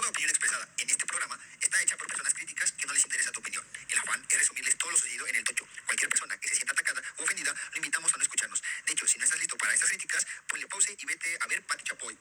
[0.00, 3.30] Toda opinión expresada en este programa está hecha por personas críticas que no les interesa
[3.32, 3.62] tu opinión.
[3.86, 5.68] El afán es resumirles todo lo sucedido en el tocho.
[5.84, 8.62] Cualquier persona que se sienta atacada o ofendida, lo invitamos a no escucharnos.
[8.86, 11.66] De hecho, si no estás listo para estas críticas, ponle pause y vete a ver
[11.66, 12.18] Pati Chapoy.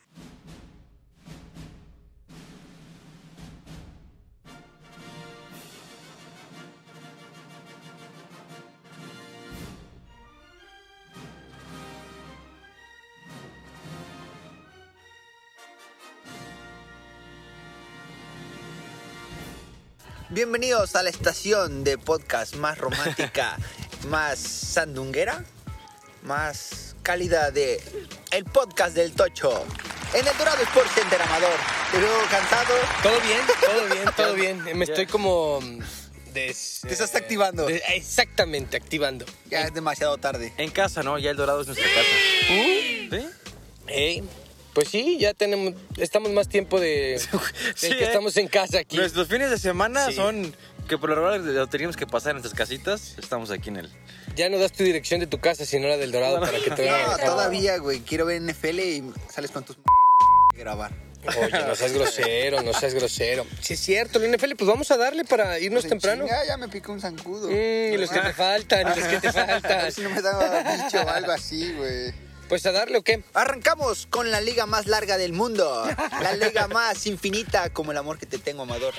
[20.39, 23.57] Bienvenidos a la estación de podcast más romántica,
[24.07, 25.43] más sandunguera,
[26.23, 27.83] más cálida de
[28.31, 29.65] el podcast del Tocho.
[30.13, 31.59] En el Dorado Sports Center Amador.
[31.91, 32.73] Te veo cansado.
[33.03, 34.33] Todo bien, todo bien, todo
[34.63, 34.77] bien.
[34.77, 35.79] Me estoy como mm,
[36.31, 37.65] des, Te estás eh, activando.
[37.65, 39.25] de- exactamente, activando.
[39.49, 40.53] Ya es demasiado tarde.
[40.55, 41.19] En casa, ¿no?
[41.19, 42.15] Ya el Dorado es nuestra casa.
[44.79, 46.87] Pues sí, ya tenemos, estamos más tiempo de,
[47.19, 47.19] de
[47.75, 48.07] Sí, que ¿eh?
[48.07, 48.97] estamos en casa aquí.
[48.97, 50.13] Nuestros fines de semana Sí.
[50.13, 50.55] son
[50.87, 53.15] que por lo regular lo teníamos que pasar en nuestras casitas.
[53.19, 53.89] Estamos aquí en el.
[54.35, 56.81] Ya no das tu dirección de tu casa, sino la del Dorado para que te
[56.83, 57.01] vean.
[57.11, 57.99] No, todavía, güey.
[57.99, 59.77] Quiero ver NFL y sales con tus
[60.55, 60.91] grabar.
[61.27, 63.45] Oye, no seas grosero, no seas grosero.
[63.61, 66.25] Sí es cierto, el NFL, pues vamos a darle para irnos temprano.
[66.25, 67.49] Ya, ya me picó un zancudo.
[67.49, 69.61] Mm, y los que te faltan, y los que te A faltan.
[69.83, 72.13] ver si no me daba bicho o algo así, güey.
[72.49, 73.23] Pues a darle o qué.
[73.35, 75.85] Arrancamos con la liga más larga del mundo.
[76.21, 78.93] La liga más infinita como el amor que te tengo, Amador.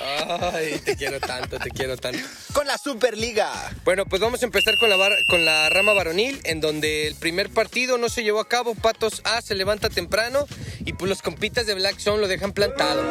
[0.54, 2.20] Ay, te quiero tanto, te quiero tanto.
[2.52, 3.50] Con la Superliga.
[3.84, 7.16] Bueno, pues vamos a empezar con la, bar- con la rama varonil, en donde el
[7.16, 8.74] primer partido no se llevó a cabo.
[8.76, 10.46] Patos A se levanta temprano
[10.84, 13.02] y pues los compitas de Black Zone lo dejan plantado.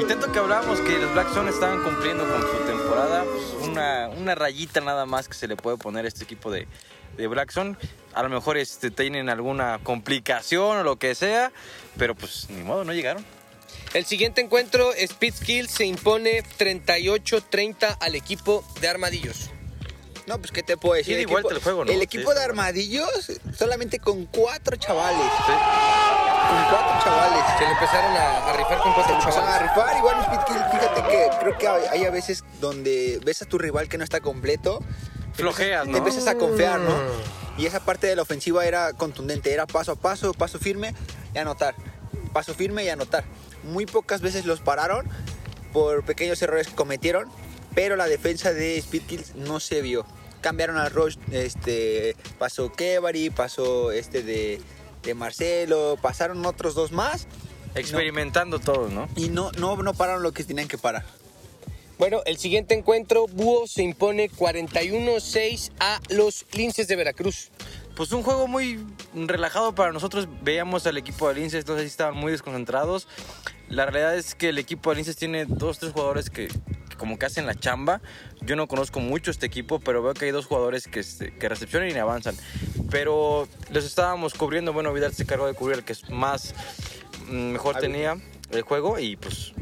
[0.00, 4.08] Y tanto que hablábamos que los Black Zone estaban cumpliendo con su temporada, pues una,
[4.08, 6.66] una rayita nada más que se le puede poner a este equipo de,
[7.16, 7.76] de Black Zone.
[8.14, 11.52] A lo mejor este, tienen alguna complicación o lo que sea,
[11.96, 13.24] pero pues ni modo, no llegaron.
[13.94, 19.50] El siguiente encuentro, Speed Skill se impone 38-30 al equipo de Armadillos.
[20.26, 21.18] No, pues, ¿qué te puedo decir?
[21.18, 21.90] Y El equipo- el juego, ¿no?
[21.92, 22.38] El equipo Sí.
[22.38, 25.26] de Armadillos, solamente con cuatro chavales.
[25.46, 25.52] Sí.
[26.52, 27.44] Con cuatro chavales.
[27.58, 29.62] Se le empezaron a, a rifar con cuatro a chavales.
[29.62, 29.96] rifar.
[29.96, 30.16] Igual,
[30.70, 34.04] fíjate que creo que hay, hay a veces donde ves a tu rival que no
[34.04, 34.80] está completo.
[35.34, 35.92] Flojeas, ¿no?
[35.92, 36.94] Te empiezas a confiar, ¿no?
[37.56, 39.52] Y esa parte de la ofensiva era contundente.
[39.52, 40.94] Era paso a paso, paso firme
[41.34, 41.74] y anotar.
[42.32, 43.24] Paso firme y anotar.
[43.62, 45.08] Muy pocas veces los pararon
[45.72, 47.30] por pequeños errores que cometieron.
[47.74, 50.04] Pero la defensa de Speedkills no se vio.
[50.42, 54.60] Cambiaron al Rush, este, pasó Kevari, pasó este de,
[55.02, 57.26] de Marcelo, pasaron otros dos más
[57.74, 59.08] Experimentando todos, ¿no?
[59.16, 61.04] y no, no, no pararon lo que tenían que parar.
[61.98, 67.50] Bueno, el siguiente encuentro, Búho se impone 41-6 a los Linces de Veracruz.
[67.94, 70.26] Pues un juego muy relajado para nosotros.
[70.42, 73.06] Veíamos al equipo de Linces, entonces estaban muy desconcentrados.
[73.68, 76.48] La realidad es que el equipo de Linces tiene dos, tres jugadores que
[77.02, 78.00] como que hacen la chamba.
[78.42, 81.02] Yo no conozco mucho este equipo, pero veo que hay dos jugadores que,
[81.36, 82.36] que recepcionan y avanzan.
[82.92, 84.72] Pero los estábamos cubriendo.
[84.72, 86.54] Bueno, Vidal se cargó de cubrir el que es más
[87.26, 88.18] mm, mejor tenía
[88.52, 89.52] el juego y pues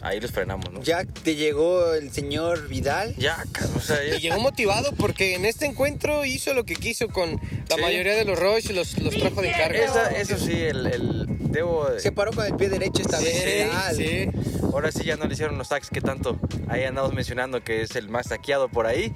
[0.00, 0.80] ahí los frenamos, ¿no?
[0.80, 3.16] Ya te llegó el señor Vidal.
[3.16, 6.76] Ya, cabrón, o sea, ya- Y llegó motivado porque en este encuentro hizo lo que
[6.76, 7.32] quiso con
[7.68, 7.82] la Sí.
[7.82, 9.84] mayoría de los Rush y los, los trajo de carga.
[9.84, 13.44] Esa- eso sí, el, el- debo Se paró con el pie derecho esta vez.
[13.44, 13.94] Vidal.
[13.94, 14.28] sí.
[14.72, 17.96] Ahora sí ya no le hicieron los tags que tanto ahí andamos mencionando que es
[17.96, 19.12] el más taqueado por ahí.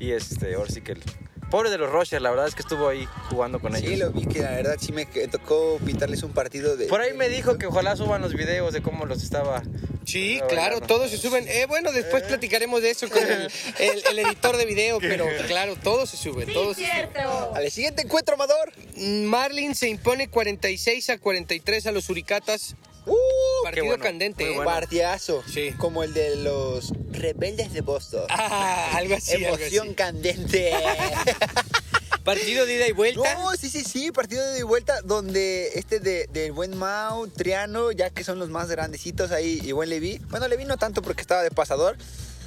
[0.00, 1.02] Y este, ahora sí que el
[1.50, 3.98] pobre de los Rochers, la verdad es que estuvo ahí jugando con Sí, ellos.
[4.00, 6.86] lo vi que la verdad sí me tocó pintarles un partido de.
[6.86, 9.62] Por ahí me dijo que ojalá suban los videos de cómo los estaba.
[10.06, 11.46] Sí, claro, todos se suben.
[11.48, 15.76] Eh, bueno, después platicaremos de eso con el, el- el editor de video, pero claro,
[15.76, 17.08] todos se suben, todos se suben.
[17.54, 18.72] Al siguiente encuentro, Amador.
[18.96, 22.76] Marlin se impone 46 a 43 a los Suricatas.
[23.06, 23.14] ¡Uh!
[23.64, 24.54] Partido bueno, candente, ¿eh?
[24.54, 24.70] bueno.
[24.70, 25.42] Partidazo.
[25.50, 25.72] Sí.
[25.78, 28.26] Como el de los rebeldes de Boston.
[28.28, 29.94] Ah, algo así, algo Emoción así.
[29.96, 30.72] candente.
[32.24, 33.34] Partido de ida y vuelta.
[33.34, 37.26] No, sí, sí, sí, partido de ida y vuelta donde este de, del buen Mau,
[37.28, 40.22] Triano, ya que son los más grandecitos ahí, y buen Levi.
[40.30, 41.98] Bueno, Levi no tanto porque estaba de pasador,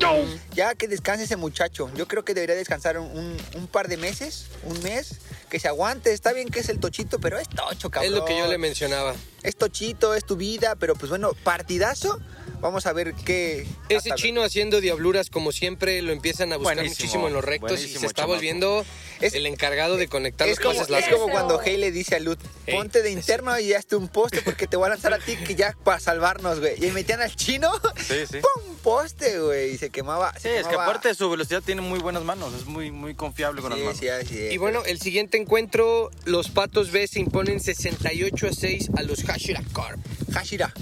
[0.54, 1.90] Ya que descanse ese muchacho.
[1.94, 5.16] Yo creo que debería descansar un, un- un par de meses, un mes,
[5.48, 6.12] que se aguante.
[6.12, 8.12] Está bien que es el tochito, pero es tocho, cabrón.
[8.12, 9.14] Es lo que yo le mencionaba.
[9.42, 12.20] Es tochito, es tu vida, pero pues bueno, partidazo.
[12.60, 13.66] Vamos a ver qué.
[13.88, 17.80] Ese chino haciendo diabluras como siempre lo empiezan a buscar Buenísimo, muchísimo en los rectos
[17.82, 18.34] y se está chamaco.
[18.34, 18.84] volviendo
[19.20, 22.16] Es- el encargado de conectar Es los como, pases es como cuando Hey le dice
[22.16, 22.74] a Lut, Ey.
[22.76, 25.54] ponte de interno y hazte un poste porque te voy a lanzar a ti que
[25.54, 26.84] ya para salvarnos, güey.
[26.84, 28.38] Y metían al chino, Sí, sí.
[28.42, 28.69] ¡pum!
[28.82, 30.32] Poste, güey, y se quemaba.
[30.34, 33.14] Sí, se es que aparte de su velocidad tiene muy buenas manos, es muy, muy
[33.14, 33.98] confiable con las Sí, manos.
[34.00, 34.52] sí, así es.
[34.52, 39.22] Y bueno, el siguiente encuentro, los Patos B se imponen 68 a 6 a los
[39.24, 39.98] Hashira Corp.
[40.32, 40.72] Hashira.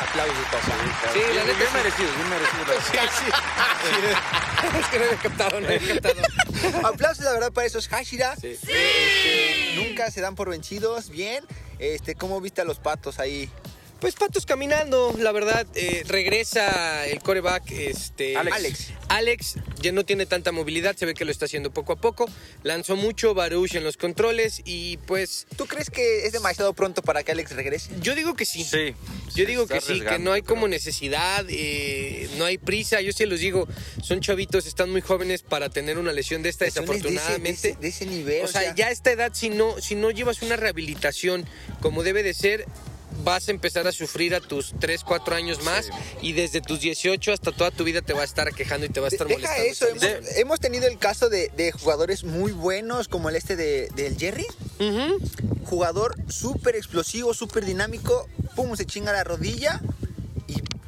[0.00, 1.12] Aplausos, papá.
[1.12, 1.76] Sí, la Bien, neta bien sí.
[1.76, 2.64] merecido, bien merecido.
[2.66, 2.80] la.
[2.80, 4.78] Sí, sí.
[4.80, 6.86] es que no había captado, no había captado.
[6.86, 8.36] Aplausos, la verdad, para esos Hashira.
[8.36, 8.48] Sí.
[8.48, 11.10] Este, nunca se dan por vencidos.
[11.10, 11.44] Bien.
[11.78, 13.50] Este, ¿Cómo viste a los patos ahí?
[14.00, 18.36] Pues Patos caminando, la verdad, eh, regresa el coreback, este...
[18.36, 18.56] Alex.
[18.56, 18.86] Alex.
[19.08, 22.28] Alex ya no tiene tanta movilidad, se ve que lo está haciendo poco a poco.
[22.62, 27.24] Lanzó mucho Baruch en los controles y pues ¿Tú crees que es demasiado pronto para
[27.24, 27.90] que Alex regrese?
[28.00, 28.62] yo digo que sí.
[28.62, 28.94] Sí.
[29.34, 33.00] Yo digo que sí, que no hay como necesidad, eh, no hay prisa.
[33.00, 33.66] Yo sí los digo,
[34.02, 37.68] son chavitos, están muy jóvenes para tener una lesión de esta, Son de ese- desafortunadamente.
[37.68, 38.44] De ese, de ese nivel.
[38.44, 41.44] O sea, ya a esta edad, si no, si no llevas una rehabilitación
[41.80, 42.66] como debe de ser,
[43.24, 45.90] vas a empezar a sufrir a tus 3, 4 años más
[46.22, 49.00] y desde tus 18 hasta toda tu vida te va a estar quejando y te
[49.00, 49.70] va a estar Deja molestando.
[49.70, 53.88] eso, hemos, hemos tenido el caso de, de jugadores muy buenos como el este de,
[53.94, 54.46] del Jerry.
[55.64, 58.28] Jugador súper explosivo, súper dinámico.
[58.56, 59.80] Pum, se chinga la rodilla.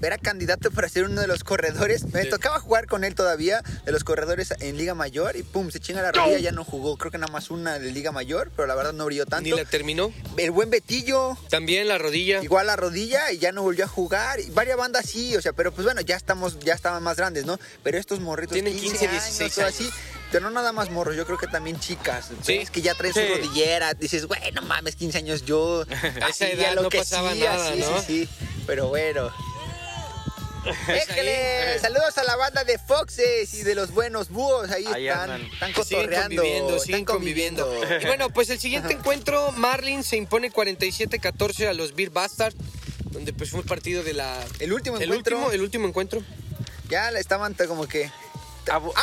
[0.03, 2.05] Era candidato para ser uno de los corredores.
[2.13, 2.29] Me Sí.
[2.31, 5.37] tocaba jugar con él todavía, de los corredores en Liga Mayor.
[5.37, 6.39] Y pum, se chinga la rodilla.
[6.39, 8.51] Ya no jugó, creo que nada más una de Liga Mayor.
[8.57, 9.57] Pero la verdad no brilló Ni tanto.
[9.57, 10.13] la terminó.
[10.37, 12.43] El buen Betillo, También la rodilla.
[12.43, 14.41] igual la rodilla y ya no volvió a jugar.
[14.41, 17.45] Y varias bandas sí, o sea, pero pues bueno, ya estamos, ya estaban más grandes,
[17.45, 17.59] ¿no?
[17.83, 19.91] Pero estos morritos Tienen 15, 15, 16 años, así.
[20.33, 22.29] Pero no nada más morros, yo creo que también chicas.
[22.43, 22.55] Sí.
[22.55, 23.21] Es que ya traen Sí.
[23.21, 25.85] su rodillera, dices, güey, no mames, 15 años yo.
[26.31, 28.01] esa edad no pasaba nada, sí, ¿no?
[28.01, 28.29] Sí, sí,
[28.67, 29.31] pero bueno.
[31.81, 34.71] Saludos a la banda de Foxes y de los buenos búhos.
[34.71, 35.51] Ahí, Ahí están, andan.
[35.53, 37.81] están siguen conviviendo, están siguen conviviendo.
[38.01, 42.55] Y bueno, pues el siguiente encuentro, Marlin se impone 47-14 a los Beer Bastard,
[43.11, 44.45] donde pues fue un partido de la...
[44.59, 45.37] El último el encuentro.
[45.37, 46.23] último, el último encuentro.
[46.89, 48.11] ya la estaban como que
[48.73, 48.95] ambos,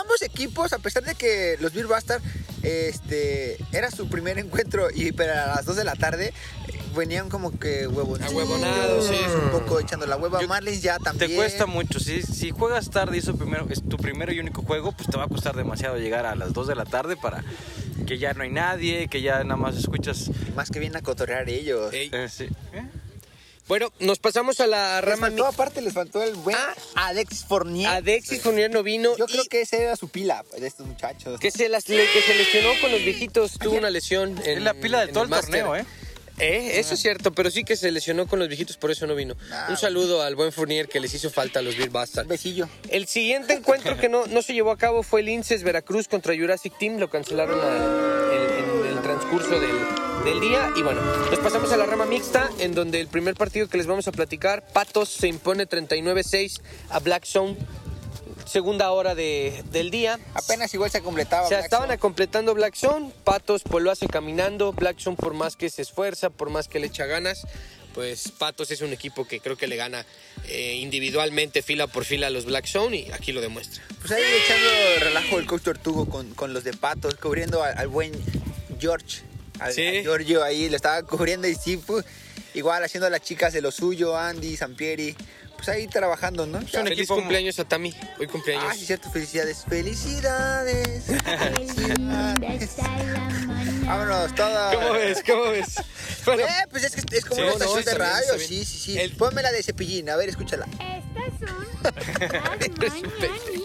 [0.00, 2.22] ambos equipos a pesar de que los Bill Bastard
[2.62, 6.32] este era su primer encuentro y pero a las 2 de la tarde
[6.96, 9.14] venían como que huevonados Ahuevonados, sí.
[9.44, 12.00] un poco echando la hueva Yo- Marlins ya también Te cuesta mucho.
[12.00, 15.08] Si, si juegas tarde y es tu, primero, es tu primero y único juego, pues
[15.10, 17.44] te va a costar demasiado llegar a las 2 de la tarde para
[18.06, 20.30] que ya no hay nadie, que ya nada más escuchas.
[20.54, 22.48] más que vienen a cotorrear ellos eh, sí.
[22.72, 22.82] ¿Eh?
[23.68, 25.26] Bueno, nos pasamos a la les rama...
[25.28, 26.74] faltó aparte les faltó el buen Ah.
[27.08, 30.66] Alex Fournier Adexis Fournier no vino yo y creo que esa era su pila de
[30.66, 34.38] estos muchachos que se, las, le- que se lesionó con los viejitos, tuvo una lesión.
[34.44, 35.62] En, Es la pila de todo el máster.
[35.64, 35.84] torneo, ¿eh?
[36.38, 39.14] Eh, Eso es cierto, pero sí que se lesionó con los viejitos, por eso no
[39.14, 39.34] vino.
[39.50, 42.24] Ah, Un saludo al buen Fournier que les hizo falta a los Beer Bastard.
[42.26, 45.62] un besillo El siguiente encuentro que no, no se llevó a cabo fue el Inces
[45.62, 46.98] Veracruz contra Jurassic Team.
[46.98, 49.76] Lo cancelaron a- en el transcurso del,
[50.24, 50.70] del día.
[50.76, 53.86] Y bueno, nos pasamos a la rama mixta, en donde el primer partido que les
[53.86, 56.60] vamos a platicar, Patos se impone 39-6
[56.90, 57.56] a Black Zone.
[58.46, 60.18] Segunda hora de- del día.
[60.34, 61.98] apenas igual se completaba O sea, estaban Zone.
[61.98, 63.10] completando Black Zone.
[63.24, 64.72] Patos pues lo hace caminando.
[64.72, 67.44] Black Zone por más que se esfuerza, por más que le echa ganas,
[67.92, 70.06] pues Patos es un equipo que creo que le gana
[70.46, 73.82] eh, individualmente fila por fila a los Black Zone y aquí lo demuestra.
[74.00, 74.68] Pues ahí echando
[75.00, 78.12] relajo el coach Tortugo con, con los de patos, cubriendo al, al buen
[78.78, 79.22] George.
[79.60, 79.86] Al, Sí.
[79.86, 82.04] al Giorgio ahí lo estaba cubriendo y sí, pues,
[82.54, 85.16] igual haciendo a las chicas de lo suyo, Andy, Sampieri.
[85.56, 86.58] Pues ahí trabajando, ¿no?
[86.58, 87.94] un Feliz equipo- cumpleaños a Tami.
[88.20, 88.66] Hoy cumpleaños.
[88.68, 89.64] Ah, sí, cierto, felicidades.
[89.66, 91.04] Felicidades.
[92.40, 92.76] felicidades.
[93.86, 94.74] Vámonos, todos.
[94.74, 95.22] ¿Cómo ves?
[95.26, 95.66] ¿Cómo ves?
[96.26, 98.48] Bueno, Eh, pues es que es como Sí, una estación de radio, bien.
[98.48, 98.98] sí, sí, sí.
[98.98, 100.66] El- Ponme la de cepillín, a ver, escúchala.
[100.66, 103.55] Estas son las mañanitas.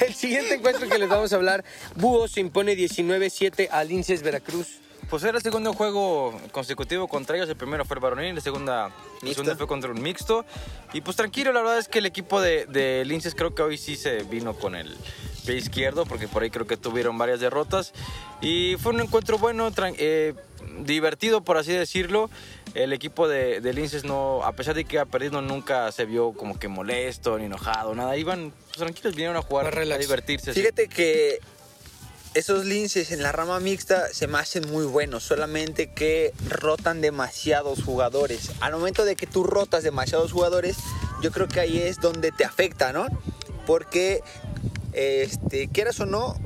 [0.00, 1.64] El siguiente encuentro que les vamos a hablar,
[1.96, 4.80] Búho se impone 19-7 al Linces Veracruz.
[5.08, 7.48] Pues era el segundo juego consecutivo contra ellos.
[7.48, 9.42] El primero fue el varonil, la segunda, el Mixto.
[9.42, 10.44] segundo fue contra un mixto.
[10.92, 13.78] Y pues tranquilo, la verdad es que el equipo de, de Linces creo que hoy
[13.78, 14.94] sí se vino con el
[15.46, 17.94] pie izquierdo, porque por ahí creo que tuvieron varias derrotas.
[18.42, 20.34] Y fue un encuentro bueno, eh,
[20.80, 22.28] divertido por así decirlo.
[22.78, 26.32] El equipo de, de Linces no, a pesar de que iba perdiendo, nunca se vio
[26.32, 28.16] como que molesto ni enojado, nada.
[28.16, 30.54] Iban pues, tranquilos, vinieron a jugar, a divertirse.
[30.54, 30.60] sí.
[30.60, 31.40] Fíjate que
[32.34, 37.82] esos linces en la rama mixta se me hacen muy buenos, solamente que rotan demasiados
[37.82, 38.52] jugadores.
[38.60, 40.76] Al momento de que tú rotas demasiados jugadores,
[41.20, 43.08] yo creo que ahí es donde te afecta, ¿no?
[43.66, 44.22] Porque,
[44.92, 46.36] este, quieras o no,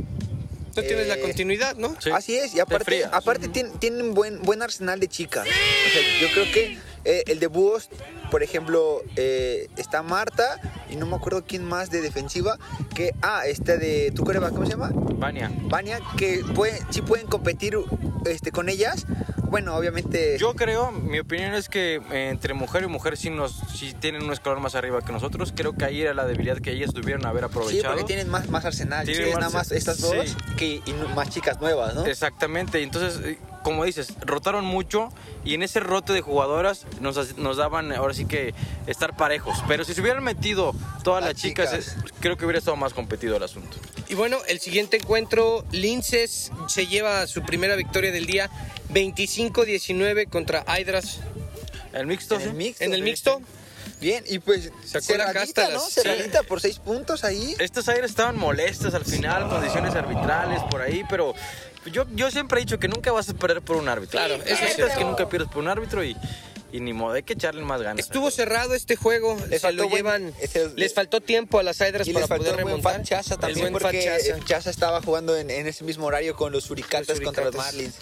[0.76, 1.94] No tienes la Eh, continuidad, ¿no?
[2.00, 2.10] Sí.
[2.10, 5.46] Así es, y aparte, aparte tienen, tienen buen, buen arsenal de chicas.
[5.46, 7.88] O sea, yo creo que eh, el de Búhos,
[8.30, 12.58] por ejemplo, eh, está Marta y no me acuerdo quién más de defensiva,
[12.94, 14.90] que, ah, este de tu coreba, ¿cómo se llama?
[14.94, 15.50] Vania.
[15.64, 17.76] Vania, que puede, sí pueden competir
[18.24, 19.06] este, con ellas,
[19.52, 20.37] bueno, obviamente...
[20.38, 24.23] Yo creo, mi opinión es que eh, entre mujer y mujer sí, nos, sí tienen
[24.25, 25.52] un escalón más arriba que nosotros.
[25.54, 27.94] Creo que ahí era la debilidad que ellas tuvieron haber Sí, aprovechado.
[27.94, 29.04] porque tienen más, más arsenal.
[29.04, 30.02] Tienen más- nada más estas sí.
[30.16, 32.06] dos que, y más chicas nuevas, ¿no?
[32.06, 35.11] Exactamente, entonces, eh, como dices, rotaron mucho
[35.44, 38.54] y en ese rote de jugadoras nos, nos daban ahora sí que
[38.87, 39.59] estar parejos.
[39.68, 40.73] Pero si se hubieran metido
[41.04, 41.88] todas las, Las chicas, chicas.
[41.97, 43.76] eh, creo que hubiera estado más competido el asunto.
[44.12, 48.50] Y bueno, el siguiente encuentro, Linces se lleva su primera victoria del día,
[48.90, 51.21] 25-19 contra Hydras
[51.95, 52.54] El mixto, En el sí.
[52.54, 52.85] mixto.
[52.85, 53.04] en el sí.
[53.04, 53.40] mixto.
[54.02, 55.75] Bien, y pues Sacó la casta ¿no?
[55.76, 57.57] las- Cerradita por seis puntos ahí.
[57.59, 61.35] Estos aires estaban molestos al final, condiciones arbitrales por ahí, pero
[61.90, 64.19] yo, yo siempre he dicho que nunca vas a perder por un árbitro.
[64.19, 66.14] Claro, eso eso es es que nunca pierdes por un árbitro y,
[66.72, 68.04] y ni modo, hay que echarle más ganas.
[68.04, 70.32] Estuvo cerrado este juego, Les se lo buen-
[70.76, 72.94] les faltó tiempo a las Hydras para les faltó poder el buen remontar.
[73.00, 74.44] Fat Chaza El también buen porque Chaza.
[74.44, 77.54] Chaza estaba jugando en, en ese mismo horario con los Suricatas Los contra los.
[77.56, 77.94] Marlins.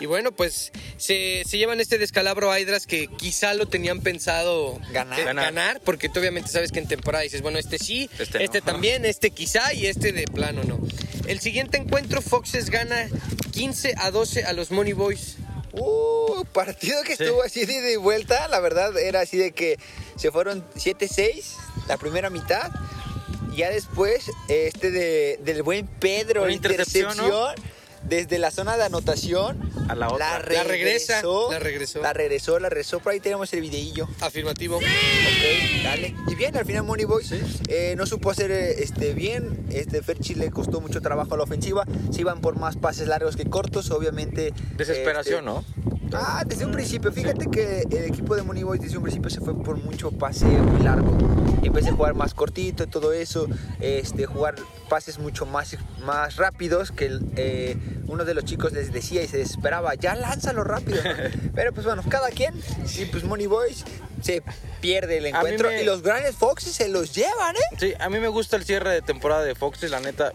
[0.00, 4.78] Y bueno, pues se, se llevan este descalabro a Hydras que quizá lo tenían pensado
[4.92, 5.22] Ganar.
[5.24, 5.44] Ganar.
[5.44, 9.04] ganar, porque tú obviamente sabes que en temporada dices, bueno, este sí, Este este, también,
[9.04, 10.80] este quizá y este de plano no.
[11.26, 13.08] El siguiente encuentro, Foxes gana
[13.52, 15.36] 15 a 12 a los Money Boys.
[15.72, 17.22] Uh, partido que Sí.
[17.24, 19.78] estuvo así de, de vuelta, la verdad era así de que
[20.16, 21.54] se fueron 7-6
[21.88, 22.70] la primera mitad.
[23.54, 27.54] Ya después, este de, del buen Pedro, Una intercepción, intercepción,
[28.04, 29.70] desde la zona de anotación.
[29.88, 30.38] A la otra.
[30.38, 32.02] La regresa, regresó, la regresó.
[32.02, 33.00] La regresó, la regresó.
[33.00, 34.08] Por ahí tenemos el videillo.
[34.20, 34.76] Afirmativo.
[34.76, 36.14] Ok, dale.
[36.28, 37.32] Y bien, al final Money Boys
[37.68, 39.66] eh, no supo hacer eh, este, bien.
[39.70, 41.84] Este Ferchi le costó mucho trabajo a la ofensiva.
[42.12, 44.52] Se iban por más pases largos que cortos, obviamente.
[44.76, 45.99] Desesperación, este, ¿no?
[46.12, 47.12] Ah, desde un principio.
[47.12, 50.44] Fíjate que el equipo de Money Boys desde un principio se fue por mucho pase
[50.46, 51.16] muy largo.
[51.62, 53.46] En vez de jugar más cortito y todo eso,
[53.80, 54.54] este, jugar
[54.88, 57.76] pases mucho más, más rápidos que eh,
[58.06, 61.00] uno de los chicos les decía y se desesperaba, ya lánzalo rápido.
[61.54, 62.54] Pero pues bueno, cada quien,
[62.98, 63.84] y pues Money Boys
[64.22, 64.42] se
[64.80, 67.76] pierde el encuentro me- y los grandes Foxes se los llevan, ¿eh?
[67.78, 70.32] Sí, a mí me gusta el cierre de temporada de Foxes, la neta.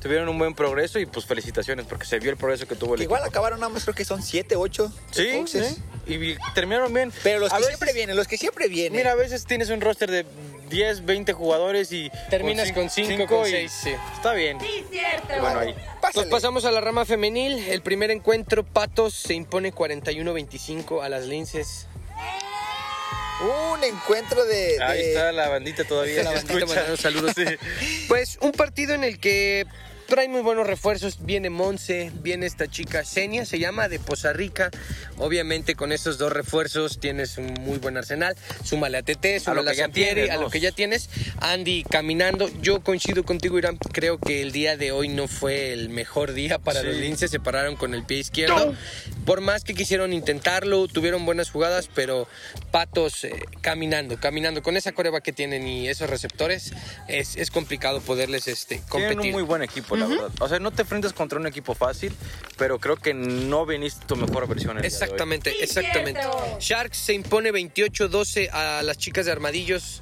[0.00, 2.98] Tuvieron un buen progreso y pues felicitaciones porque se vio el progreso que tuvo el
[2.98, 3.30] Que igual equipo.
[3.30, 5.58] acabaron nada más creo que son 7, 8 Sí, sí.
[6.06, 7.12] Y terminaron bien.
[7.24, 8.92] Pero los A que veces- siempre vienen, los que siempre vienen.
[8.96, 10.24] Mira, a veces tienes un roster de
[10.68, 12.10] 10, 20 jugadores y...
[12.30, 13.90] Terminas con cinco, con y seis, sí.
[14.14, 14.60] Está bien.
[14.60, 15.26] Sí, cierto.
[15.40, 15.74] Bueno, ahí.
[15.74, 16.30] Nos Pásale.
[16.30, 17.58] pasamos a la rama femenil.
[17.68, 21.86] El primer encuentro, Patos se impone 41-25 a las Linces.
[23.42, 24.82] Un encuentro de...
[24.82, 26.22] Ahí está la bandita todavía.
[26.24, 27.32] La bandita mandando saludos.
[28.08, 29.66] Pues un partido en el que
[30.06, 31.18] trae muy buenos refuerzos.
[31.20, 34.70] Viene Monse, viene esta chica Senia, se llama de Poza Rica.
[35.18, 38.36] Obviamente con esos dos refuerzos tienes un muy buen arsenal.
[38.64, 41.10] Súmale a TT, súmale a, que ya Sampieri, tienes, a lo que ya tienes.
[41.40, 42.48] Andy caminando.
[42.62, 43.76] Yo coincido contigo, Irán.
[43.92, 46.86] Creo que el día de hoy no fue el mejor día para Sí.
[46.86, 47.30] los linces.
[47.30, 48.74] Se pararon con el pie izquierdo.
[49.26, 52.26] Por más que quisieron intentarlo, tuvieron buenas jugadas, pero
[52.70, 54.62] Patos eh, caminando, caminando.
[54.62, 56.72] Con esa coreba que tienen y esos receptores,
[57.08, 59.18] es, es complicado poderles este, Tienen competir.
[59.18, 60.30] un muy buen equipo, la verdad.
[60.40, 62.14] O sea, no te enfrentas contra un equipo fácil,
[62.56, 64.76] pero creo que no viniste tu mejor versión.
[64.76, 65.02] el día de hoy.
[65.02, 66.20] Exactamente, Sí, exactamente.
[66.60, 70.00] Sharks se impone 28-12 a las chicas de Armadillos.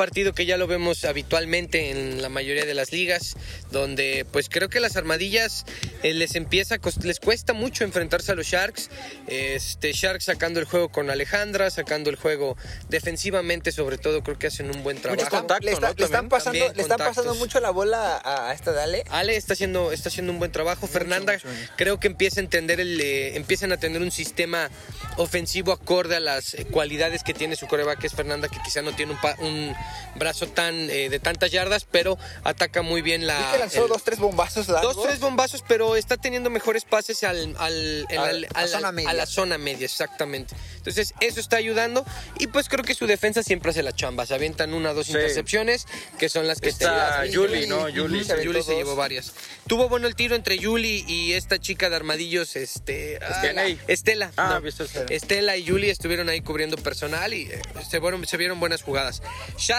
[0.00, 3.36] Partido que ya lo vemos habitualmente en la mayoría de las ligas,
[3.70, 5.66] donde pues creo que las armadillas
[6.02, 8.88] eh, les empieza les cuesta mucho enfrentarse a los Sharks.
[9.26, 12.56] Este Sharks sacando el juego con Alejandra, sacando el juego
[12.88, 15.28] defensivamente, sobre todo creo que hacen un buen trabajo.
[15.28, 15.94] contacto, le está- ¿no?
[15.98, 17.38] le están pasando, También le están pasando contactos.
[17.38, 19.04] mucho la bola a, a esta Dale.
[19.10, 20.86] Ale está haciendo, está haciendo un buen trabajo.
[20.86, 21.36] Fernanda
[21.76, 24.70] creo que empieza a entender el, eh, empiezan a tener un sistema
[25.18, 28.80] ofensivo acorde a las eh, cualidades que tiene su coreback, que es Fernanda, que quizá
[28.80, 29.74] no tiene un, pa- un
[30.16, 33.38] brazo tan eh, de tantas yardas, pero ataca muy bien la.
[33.38, 33.58] ¿Viste?
[33.58, 34.96] Lanzó el- dos, tres bombazos largos.
[34.96, 38.62] Dos, tres bombazos, pero está teniendo mejores pases al, al- en Al- la- a a
[38.62, 39.10] la- zona media.
[39.10, 40.54] a la zona media, exactamente.
[40.76, 42.04] Entonces, eso está ayudando.
[42.38, 44.26] Y pues creo que su defensa siempre hace la chamba.
[44.26, 45.12] Se avientan una o dos Sí.
[45.12, 45.86] intercepciones,
[46.18, 47.88] que son las que Está te- Yuli, ¿no?
[47.88, 48.24] Yuli.
[48.24, 49.32] se Yuli se llevó varias.
[49.66, 53.62] Tuvo bueno el tiro entre Yuli y esta chica de armadillos, este, Estela.
[53.62, 54.32] ah, Estela.
[54.36, 54.66] Ah, no.
[54.68, 55.06] Estela.
[55.10, 59.22] Estela y Yuli estuvieron ahí cubriendo personal y eh, se, fueron, se vieron buenas jugadas.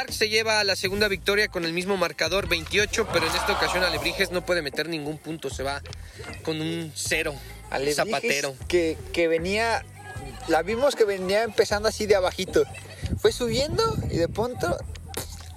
[0.10, 4.32] Se lleva la segunda victoria con el mismo marcador 28, pero en esta ocasión Alebrijes
[4.32, 5.82] no puede meter ningún punto, se va
[6.44, 7.36] con un cero.
[7.70, 8.56] Alebrijes Zapatero.
[8.68, 9.86] Que, que venía,
[10.48, 12.64] la vimos que venía empezando así de abajito.
[13.20, 14.78] Fue subiendo y de pronto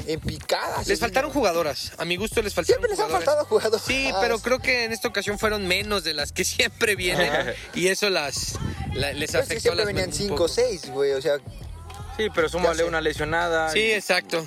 [0.07, 0.83] en picada.
[0.87, 3.25] Les faltaron jugadoras, a mi gusto les faltaron Siempre les han jugadoras.
[3.25, 3.85] faltado jugadores.
[3.87, 7.33] Sí, pero creo que en esta ocasión fueron menos de las que siempre vienen
[7.75, 8.59] y eso las
[8.95, 10.49] la- les que afectó siempre las venían un 5 o poco.
[10.49, 11.13] 6, güey.
[11.13, 11.39] O sea,
[12.17, 13.69] Sí, pero súmale una lesionada.
[13.71, 14.45] Sí, y- exacto.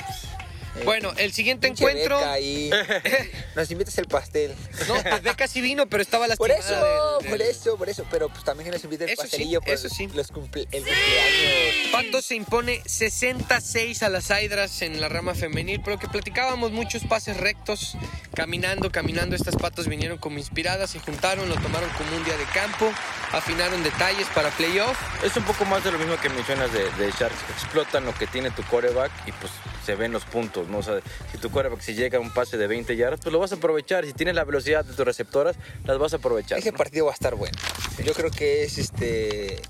[0.86, 2.17] Bueno, el siguiente Pinche encuentro.
[2.17, 2.69] beca ahí.
[3.55, 4.53] Nos invitas el pastel.
[4.88, 8.05] No, pues Beca sí vino, pero estaba Por lastimada eso, del- por eso, por eso.
[8.12, 10.07] Pero pues también que nos invite el Eso sí, pastelillo por eso sí.
[10.13, 11.91] los cumple el cumpleaños.
[11.91, 17.03] Patos se impone 66 a las Hydras en la rama femenil, pero que platicábamos muchos
[17.03, 17.98] pases rectos,
[18.36, 22.46] caminando, caminando, estas patos vinieron como inspiradas, se juntaron, lo tomaron como un día de
[22.53, 22.91] campo,
[23.31, 24.98] afinaron detalles para playoff.
[25.24, 27.41] Es un poco más de lo mismo que mencionas de, de Sharks.
[27.51, 29.51] Explotan lo que tiene tu coreback y pues
[29.86, 30.79] se ven los puntos, ¿no?
[30.79, 31.00] O sea,
[31.31, 33.55] si tu coreback si llega a un pase de 20 yardas, pues lo vas a
[33.55, 34.05] aprovechar.
[34.05, 35.55] Si tienes la velocidad de tus receptoras,
[35.86, 36.59] las vas a aprovechar.
[36.59, 36.77] Ese ¿no?
[36.77, 37.57] partido va a estar bueno.
[38.03, 39.62] Yo creo que es este.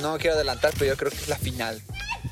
[0.00, 1.80] No quiero adelantar, pero yo creo que es la final.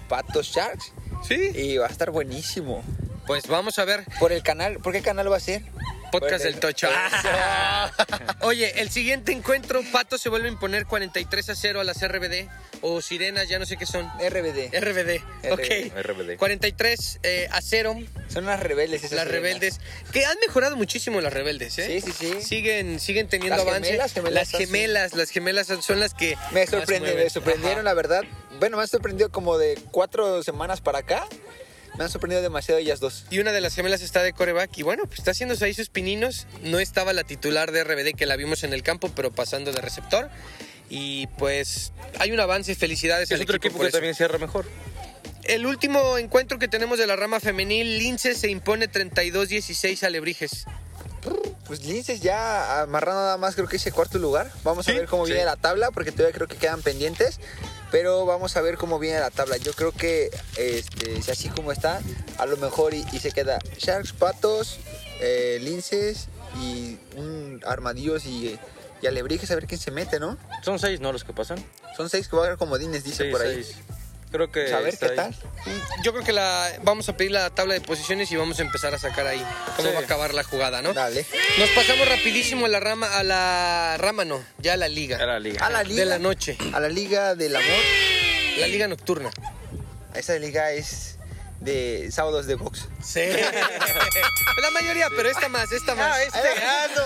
[0.08, 0.92] Patos Sharks.
[1.22, 1.50] Sí.
[1.54, 2.82] Y va a estar buenísimo.
[3.30, 5.62] Pues vamos a ver, Por el canal, ¿por qué canal va a ser?
[6.10, 6.88] podcast del Tocho.
[8.40, 12.48] Oye, el siguiente encuentro, Patos se vuelve a imponer 43 a 0 a las RBD,
[12.80, 14.04] o Sirenas, ya no sé qué son.
[14.18, 14.74] RBD.
[14.76, 16.02] RBD, ok.
[16.02, 16.38] RBD.
[16.38, 19.60] 43 eh, a 0 Son unas rebeldes esas las sirenas.
[19.60, 19.80] rebeldes,
[20.12, 22.00] que han mejorado muchísimo las rebeldes, ¿eh?
[22.00, 22.42] Sí, sí, sí.
[22.42, 23.90] Siguen, siguen teniendo Las avance.
[23.90, 28.24] gemelas, gemelas, las gemelas, las gemelas son, las que Me sorprende, me sorprendieron, la verdad.
[28.58, 31.28] Bueno, me han sorprendido como de cuatro semanas para acá.
[31.98, 33.24] Me han sorprendido demasiado ellas dos.
[33.30, 35.88] Y una de las gemelas está de coreback y bueno, pues está haciéndose ahí sus
[35.88, 36.46] pininos.
[36.62, 39.80] No estaba la titular de RBD que la vimos en el campo, pero pasando de
[39.80, 40.30] receptor.
[40.88, 44.66] Y pues hay un avance, felicidades Es al otro equipo que también cierra mejor.
[45.44, 50.66] El último encuentro que tenemos de la rama femenil, Lince se impone 32-16 a Lebrijes.
[51.66, 54.50] Pues Linces ya amarrando nada más creo que ese cuarto lugar.
[54.64, 55.32] Vamos a ver cómo sí.
[55.32, 57.38] viene la tabla, porque todavía creo que quedan pendientes.
[57.90, 59.56] Pero vamos a ver cómo viene la tabla.
[59.56, 62.00] Yo creo que este, si así como está,
[62.38, 64.78] a lo mejor y, y se queda Sharks, Patos,
[65.20, 66.28] eh, Linces
[66.60, 68.58] y un Armadillos y,
[69.02, 70.36] y Alebrijes a ver quién se mete, ¿no?
[70.62, 71.12] Son seis, ¿no?
[71.12, 71.64] Los que pasan.
[71.96, 73.64] Son seis que va a haber comodines, dice Seis, por ahí.
[73.64, 73.76] seis.
[74.30, 74.72] Creo que.
[74.72, 75.16] A ver qué ahí.
[75.16, 75.34] tal.
[76.04, 78.94] Yo creo que la vamos a pedir la tabla de posiciones y vamos a empezar
[78.94, 79.44] a sacar ahí
[79.76, 79.94] cómo Sí.
[79.94, 80.92] va a acabar la jugada, ¿no?
[80.92, 81.26] Dale.
[81.58, 85.16] Nos pasamos rapidísimo a la rama, a la rama no, ya a la liga.
[85.16, 85.66] Era la liga.
[85.66, 86.00] A la liga.
[86.00, 87.68] De la noche, A la Liga del Amor.
[88.58, 89.30] la liga nocturna.
[90.14, 91.16] Esa liga es
[91.60, 92.88] de sábados de box.
[93.02, 93.20] Sí.
[94.62, 96.16] la mayoría, pero esta más, esta más.
[96.16, 96.38] Ah, este.
[96.64, 97.02] ah, no.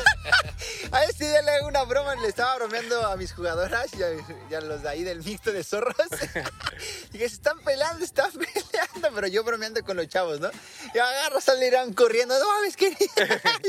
[0.97, 4.09] A este día le hago una broma, le estaba bromeando a mis jugadoras y a,
[4.51, 5.97] y a los de ahí del mixto de zorros.
[7.13, 10.51] y que se están peleando, se están peleando, pero yo bromeando con los chavos, ¿no?
[10.95, 12.91] Y agarro, salirán corriendo, no mames, que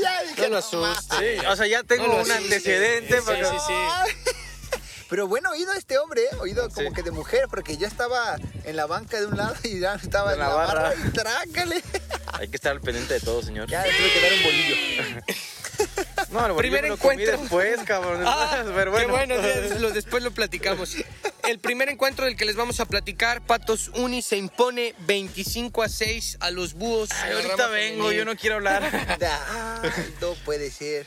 [0.02, 1.18] ya dije, No lo asustes.
[1.18, 2.36] Sí, o sea, ya tengo No un asustes.
[2.44, 3.18] antecedente.
[3.18, 4.32] Sí, pero- sí, sí.
[5.08, 6.36] Pero bueno, oído este hombre, ¿eh?
[6.40, 6.94] oído como Sí.
[6.94, 10.32] que de mujer, porque yo estaba en la banca de un lado y ya estaba
[10.32, 10.94] en la la barra, barra.
[11.06, 11.82] y trácale.
[12.32, 13.68] Hay que estar al pendiente de todo, señor.
[13.68, 15.22] Ya tuve que dar un bolillo.
[16.30, 17.38] No, el Primer me lo comí encuentro.
[17.42, 18.22] después, cabrón.
[18.26, 19.34] Ah, pero qué bueno.
[19.36, 20.96] bueno, lo- después lo platicamos.
[21.46, 25.88] El primer encuentro del que les vamos a platicar, Patos Uni se impone 25 a
[25.88, 27.10] 6 a los búhos.
[27.12, 28.82] Ay, ahorita vengo, yo no quiero hablar.
[29.82, 31.06] Ay, no puede ser.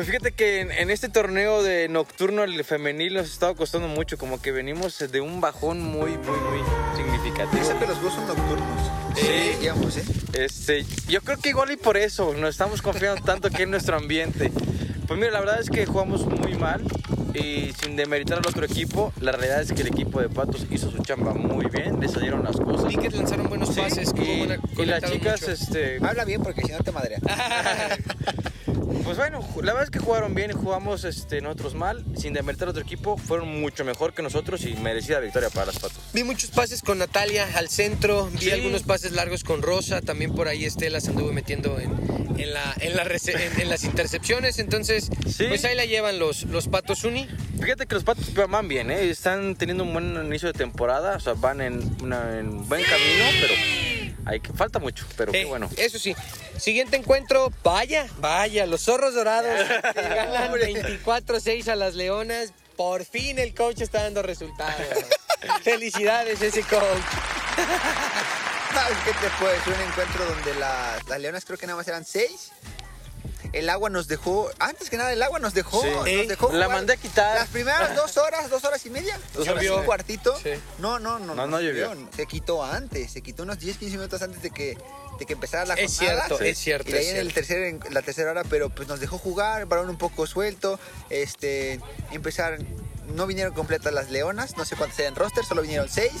[0.00, 3.86] Pues fíjate que en, en este torneo de nocturno el femenil nos ha estado costando
[3.86, 6.60] mucho, como que venimos de un bajón muy, muy, muy
[6.96, 7.62] significativo.
[7.62, 8.90] Eso que los búhos son nocturnos.
[9.14, 9.56] Sí.
[9.60, 10.02] Digamos, ¿eh?
[10.32, 13.94] Este, yo creo que igual y por eso nos estamos confiando tanto aquí en nuestro
[13.98, 14.50] ambiente.
[15.06, 16.82] Pues mira, la verdad es que jugamos muy mal
[17.34, 20.90] y sin demeritar al otro equipo, la realidad es que el equipo de Patos hizo
[20.90, 22.88] su chamba muy bien, le salieron las cosas.
[22.88, 24.14] Vi que lanzaron buenos Sí, pases.
[24.14, 24.22] que
[24.78, 25.52] y, y las chicas, mucho.
[25.52, 27.20] este, Habla bien porque si no te madrean.
[29.04, 32.66] pues bueno, la verdad es que jugaron bien y jugamos este, nosotros mal, sin demeritar
[32.68, 35.98] al otro equipo, fueron mucho mejor que nosotros y merecida victoria para las Patos.
[36.12, 38.50] Vi muchos pases con Natalia al centro, vi Sí.
[38.50, 41.90] algunos pases largos con Rosa, también por ahí Estela se anduvo metiendo en,
[42.38, 45.44] en la, en, la rece- en- en las intercepciones, entonces Sí.
[45.48, 47.28] pues ahí la llevan los, los Patos Uni.
[47.60, 49.10] Fíjate que los Patos van bien, ¿eh?
[49.10, 53.24] están teniendo un buen inicio de temporada, o sea, van en, una- en buen camino,
[53.40, 53.54] pero
[54.30, 55.68] hay que, falta mucho, pero qué Eh, bueno.
[55.76, 56.14] Eso sí.
[56.56, 59.58] Siguiente encuentro, vaya, vaya, los zorros dorados
[59.94, 62.52] que ganan 24-6 a las leonas.
[62.76, 64.86] Por fin el coach está dando resultados.
[65.62, 66.80] Felicidades ese coach.
[68.72, 69.74] ¿Sabes qué te puedo decir?
[69.74, 72.52] Un encuentro donde las, las leonas creo que nada más eran seis.
[73.52, 75.88] El agua nos dejó, antes que nada el agua nos dejó, Sí.
[76.16, 77.34] nos dejó La mandé a quitar.
[77.34, 79.78] Las primeras dos horas, dos horas y media, dos Llovió.
[79.78, 80.36] un cuartito.
[80.38, 80.50] Sí.
[80.78, 81.34] No, no, no.
[81.34, 81.92] No, no llovió.
[82.14, 84.78] Se quitó antes, se quitó unos 10, 15 minutos antes de que,
[85.18, 86.26] de que empezara la Es jornada.
[86.26, 88.70] cierto, es cierto, Y de ahí es en el tercer, en la tercera hora, pero
[88.70, 90.78] pues nos dejó jugar, balón un poco suelto,
[91.10, 91.80] este,
[92.12, 92.58] empezar...
[93.08, 96.12] No vinieron completas las leonas, no sé cuántas eran roster, solo vinieron seis.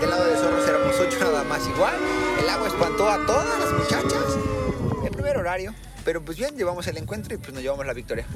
[0.00, 1.94] Del lado de zorros éramos ocho nada más igual.
[2.40, 4.24] El agua espantó a todas las muchachas.
[5.04, 5.72] El primer horario.
[6.04, 8.26] Pero pues bien, llevamos el encuentro y pues nos llevamos la victoria.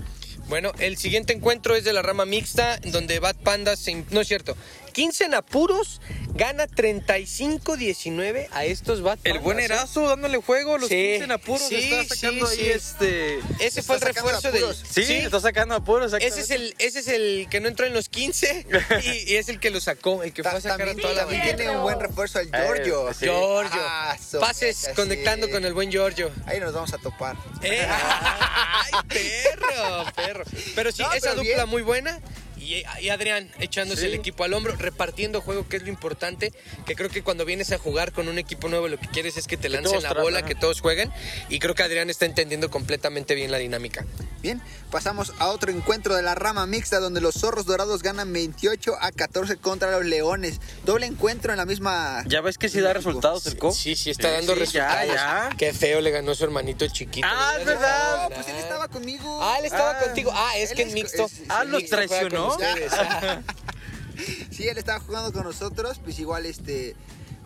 [0.48, 4.04] Bueno, el siguiente encuentro es de la rama mixta, donde Bad Panda se...
[4.10, 4.56] No es cierto.
[4.96, 6.00] 15 en apuros
[6.36, 9.24] Gana 35-19 a estos vatos.
[9.24, 12.64] El buen Erazo dándole juego, los Sí, 15 en apuros, sí, está sacando sí, ahí
[12.66, 12.70] sí.
[12.72, 13.40] este...
[13.58, 14.64] Ese fue el refuerzo del.
[14.74, 16.12] Sí, está sacando apuros.
[16.12, 18.66] Ese es, el, ese es el que no entró en los 15
[19.02, 21.14] y, y es el que lo sacó, el que fue a sacar a también, toda
[21.14, 21.56] la vida.
[21.56, 23.08] tiene un buen refuerzo el Giorgio.
[23.10, 23.24] Eh, sí.
[23.24, 23.80] Giorgio.
[23.82, 26.30] Ah, Pases conectando con el buen Giorgio.
[26.44, 27.36] Ahí nos vamos a topar.
[27.62, 30.04] Eh, ¡Ay, perro!
[30.14, 30.44] Perro.
[30.74, 31.68] Pero sí, No, esa pero dupla bien.
[31.70, 32.20] muy buena.
[32.66, 34.06] Y, y Adrián echándose Sí.
[34.08, 36.52] el equipo al hombro, repartiendo juego, que es lo importante.
[36.84, 39.46] Que creo que cuando vienes a jugar con un equipo nuevo, lo que quieres es
[39.46, 41.12] que te lancen la bola, que todos jueguen.
[41.48, 44.04] Y creo que Adrián está entendiendo completamente bien la dinámica.
[44.42, 48.96] Bien, pasamos a otro encuentro de la rama mixta donde los zorros dorados ganan 28
[49.00, 50.60] a 14 contra los leones.
[50.84, 52.24] Doble encuentro en la misma.
[52.26, 53.74] Ya ves que sí da resultados el COP.
[53.74, 55.06] Sí, sí, está Sí, dando sí, resultados.
[55.08, 55.14] ya,
[55.50, 55.56] ya.
[55.56, 57.26] Qué feo le ganó su hermanito el chiquito.
[57.30, 58.22] Ah, es verdad.
[58.28, 59.38] No, pues él estaba conmigo.
[59.42, 60.30] Ah, él estaba Ah, contigo.
[60.34, 61.26] Ah, es que es- en mixto.
[61.26, 62.55] es- Ah, los traicionó.
[62.56, 62.92] Ustedes.
[64.50, 66.96] Sí, él estaba jugando con nosotros, pues igual este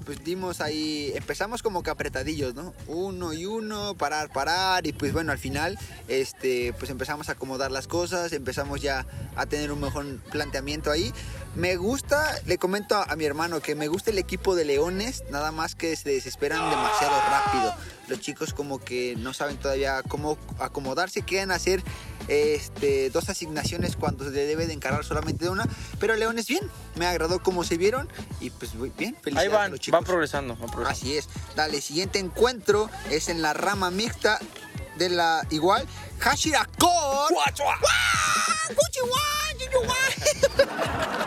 [0.04, 2.74] pues dimos ahí, empezamos como que apretadillos, ¿no?
[2.86, 7.70] Uno y uno, parar, parar, y pues bueno, al final, este, pues empezamos a acomodar
[7.70, 11.12] las cosas, empezamos ya a tener un mejor planteamiento ahí.
[11.56, 15.50] Me gusta, le comento a, mi hermano que me gusta el equipo de Leones, nada
[15.50, 17.74] más que se desesperan demasiado rápido.
[18.06, 21.82] Los chicos como que no saben todavía cómo acomodarse, quieren hacer
[22.28, 25.66] este, dos asignaciones cuando se debe de encargar solamente de una,
[25.98, 26.62] pero Leones bien,
[26.94, 28.08] me agradó cómo se vieron
[28.40, 29.98] y pues muy bien, Ahí felicidades a van, los chicos.
[29.98, 30.90] van progresando, van progresando.
[30.90, 31.28] Así es.
[31.56, 34.38] Dale, siguiente encuentro es en la rama mixta
[34.98, 35.84] de la igual
[36.20, 36.90] Hashira con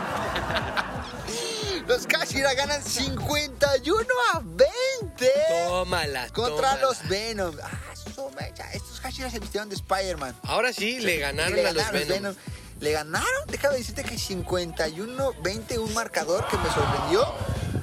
[1.86, 5.32] Los Hashira ganan 51 a 20
[5.68, 6.28] Tómala.
[6.30, 6.80] contra tómala.
[6.80, 7.54] los Venom.
[7.62, 7.70] Ah,
[8.14, 8.70] su mecha.
[8.72, 10.34] Estos Hashira se vistieron de Spider-Man.
[10.44, 12.34] Ahora sí, le ganaron Le a los ganaron Venom.
[12.80, 17.24] Le ganaron, déjame decirte que 51-20, un marcador que me sorprendió.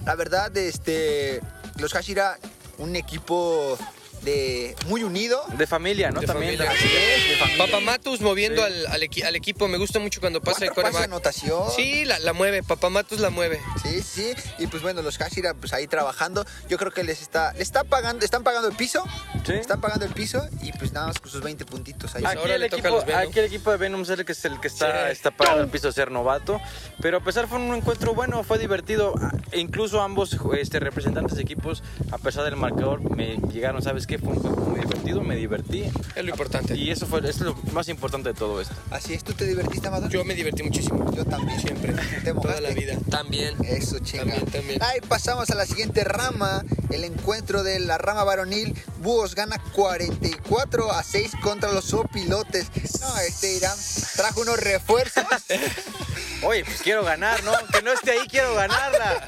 [0.05, 1.39] La verdad, este,
[1.77, 2.37] los Hashira,
[2.79, 3.77] un equipo
[4.23, 5.43] de muy unido.
[5.57, 6.19] De familia, ¿no?
[6.21, 6.57] De También.
[6.57, 6.71] familia.
[6.77, 7.65] Así es, de familia.
[7.65, 8.73] Papamatus moviendo Sí.
[8.73, 9.67] al, al equi- al equipo.
[9.67, 11.03] Me gusta mucho cuando pasa el coreback.
[11.05, 11.71] anotación.
[11.75, 12.63] Sí, la, la mueve.
[12.63, 13.60] Papamatus la mueve.
[13.84, 14.34] Sí, sí.
[14.60, 16.45] Y pues bueno, los Hashira pues ahí trabajando.
[16.69, 19.03] Yo creo que les está, les está pagando, están pagando el piso.
[19.45, 19.53] Sí.
[19.53, 22.23] Están pagando el piso y pues nada más con sus 20 puntitos ahí.
[22.25, 23.29] Ah, Aquí ahora el, le toca a equipo, los Venom.
[23.29, 25.12] aquí el equipo de Venom es el que, es el que está, Sí.
[25.13, 26.62] está pagando el piso de ser novato.
[27.01, 29.13] Pero a pesar fue un encuentro bueno, fue divertido.
[29.51, 34.19] E incluso ambos este, representantes de equipos, a pesar del marcador, me llegaron, ¿sabes qué?
[34.19, 35.84] Fue un juego muy divertido, me divertí.
[36.15, 36.76] Es lo importante.
[36.76, 38.76] Y eso fue es lo más importante de todo esto.
[38.89, 40.10] Así es, ¿tú te divertiste, Amador?
[40.10, 41.10] Yo me divertí muchísimo.
[41.15, 41.60] Yo también.
[41.60, 41.93] Siempre.
[42.24, 42.97] ¿Te Toda la vida.
[43.10, 43.56] También.
[43.63, 44.26] Eso, chinga.
[44.26, 44.84] También, también.
[44.84, 48.76] Ahí pasamos a la siguiente rama, el encuentro de la rama varonil.
[49.02, 52.69] Búhos gana 44 a 6 contra los opilotes.
[53.00, 53.78] No, este Irán
[54.17, 55.24] trajo unos refuerzos.
[56.43, 57.51] Oye, pues quiero ganar, ¿no?
[57.71, 59.27] Que no esté ahí, quiero ganarla.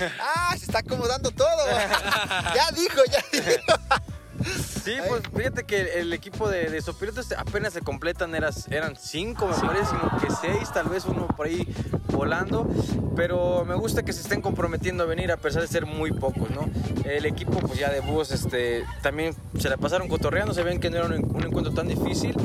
[0.20, 1.66] ah, se está acomodando todo.
[2.54, 3.72] ya dijo, ya dijo.
[4.84, 9.48] Sí, pues fíjate que el equipo de, de Sopilotes apenas se completan, eras, eran cinco,
[9.48, 11.66] me parece, sino que seis, tal vez uno por ahí
[12.12, 12.68] volando.
[13.16, 16.50] Pero me gusta que se estén comprometiendo a venir a pesar de ser muy pocos,
[16.50, 16.68] ¿no?
[17.04, 20.90] El equipo, pues ya de búhos, este, también se la pasaron cotorreando, se ven que
[20.90, 22.36] no era un, un encuentro tan difícil.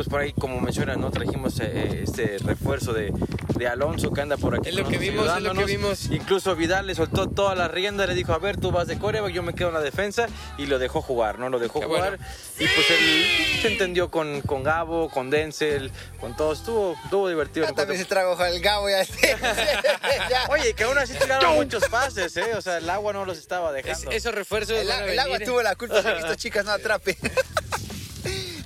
[0.00, 1.10] Y pues por ahí, como mencionan, ¿no?
[1.10, 3.12] Trajimos eh, este refuerzo de,
[3.58, 4.70] de Alonso que anda por aquí.
[4.70, 5.66] Es lo que vimos, es lo que ayudándonos.
[5.66, 6.06] vimos.
[6.06, 9.30] Incluso Vidal le soltó toda la rienda, le dijo, a ver, tú vas de coreback,
[9.30, 11.50] yo me quedo en la defensa, y lo dejó jugar, ¿no?
[11.50, 12.16] Lo dejó Qué jugar.
[12.16, 12.24] bueno.
[12.58, 13.26] Y pues él
[13.60, 16.60] se entendió con, con Gabo, con Denzel, con todos.
[16.60, 17.66] Estuvo, estuvo divertido.
[17.66, 19.02] el Ya también se trajo el Gabo ya.
[20.30, 20.46] ya.
[20.48, 22.54] Oye, que aún así tiraron muchos pases, ¿eh?
[22.56, 24.10] O sea, el agua no los estaba Es- dejando.
[24.12, 25.46] esos refuerzos el, el agua venir.
[25.46, 27.16] tuvo la culpa de que estas chicas no atrapen.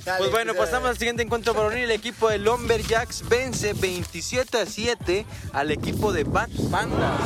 [0.04, 1.84] Dale, Pues bueno, pasamos al siguiente encuentro varonil.
[1.84, 7.16] El equipo de Lumberjacks vence 27 a 7 al equipo de Bat Panda.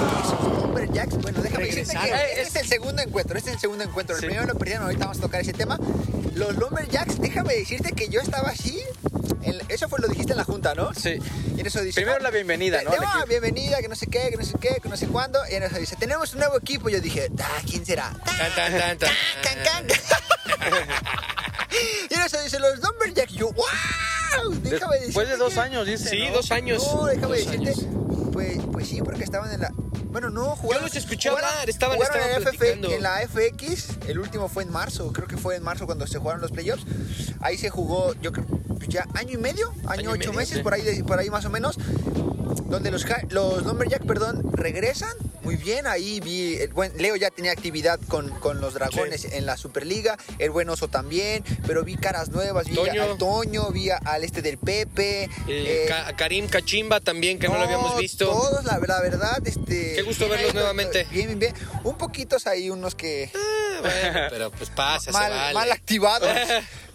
[0.62, 2.08] Lumberjacks, bueno, déjame decirte que
[2.42, 4.14] este es el segundo encuentro, este es el segundo encuentro.
[4.14, 4.26] El Sí.
[4.26, 5.76] primero lo perdieron, ahorita vamos a tocar ese tema.
[6.34, 8.80] Los Lumberjacks, déjame decirte que yo estaba así,
[9.42, 10.94] en- eso fue lo dijiste en la junta, ¿no?
[10.94, 11.18] Sí.
[11.56, 11.94] Y en eso dice...
[12.00, 12.90] Primero no, la bienvenida, ¿no?
[12.90, 13.26] no, equipo.
[13.28, 15.40] bienvenida, que no sé qué, que no sé qué, que no sé cuándo.
[15.50, 16.88] Y en eso dice, tenemos un nuevo equipo.
[16.90, 18.14] Yo dije, ah, ¿quién será?
[18.24, 19.10] Tan, tan, tan,
[22.11, 23.33] y en eso dice, los Lumberjacks.
[23.33, 23.64] Yo, wow,
[24.62, 25.07] déjame decirte.
[25.07, 26.09] Después de dos que- años, dice.
[26.11, 26.33] Sí, ¿no?
[26.35, 26.83] dos años.
[26.87, 27.57] no, déjame Dos decirte.
[27.70, 27.87] años.
[28.33, 29.70] Pues, pues sí, porque estaban en la.
[30.11, 30.85] Bueno, no, jugaron.
[30.85, 33.88] los escuché jugaron- hablar, estaban- jugaron estaban en, la FF en la FX.
[34.09, 36.85] El último fue en marzo, creo que fue en marzo cuando se jugaron los playoffs.
[37.40, 40.33] Ahí se jugó, yo creo, pues ya año y medio, año, Año y ocho medio,
[40.33, 40.62] meses, sí.
[40.62, 41.76] por ahí, de- por ahí más o menos.
[42.68, 45.14] Donde los, los Lumberjack, perdón, regresan
[45.48, 49.46] muy bien, ahí vi, el buen Leo ya tenía actividad con, con los dragones en
[49.46, 53.02] la Superliga, el buen Oso también, pero vi caras nuevas, vi Toño.
[53.02, 55.22] al Toño, vi al este del Pepe.
[55.22, 58.26] Eh, eh, Karim Cachimba también, que no, lo habíamos visto.
[58.26, 59.94] Todos, la, la verdad, este...
[59.94, 61.06] Qué gusto verlos nuevamente.
[61.11, 61.54] Bien, bien, bien.
[61.82, 63.30] Un poquitos ahí, unos que...
[63.80, 65.54] Bueno, pero pues pasa, mal, se vale.
[65.54, 66.28] mal activados.